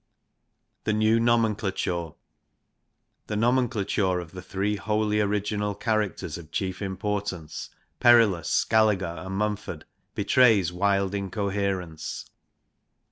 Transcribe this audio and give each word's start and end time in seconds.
The 0.85 0.93
new 0.93 1.19
nomenclature. 1.19 2.13
The 3.27 3.35
nomenclature 3.35 4.19
of 4.19 4.31
the 4.31 4.41
three 4.41 4.75
wholly 4.75 5.21
original 5.21 5.75
characters 5.75 6.39
of 6.39 6.49
chief 6.49 6.81
importance, 6.81 7.69
Perillus,, 7.99 8.49
Skalliger 8.49 9.21
and 9.23 9.35
Mumford, 9.37 9.85
betrays 10.15 10.73
wild 10.73 11.13
incoherence. 11.13 12.27